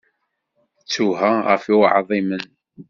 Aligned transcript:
Ttuha 0.81 1.31
ɣef 1.47 1.63
i 1.71 1.73
uɛḍimen. 1.81 2.45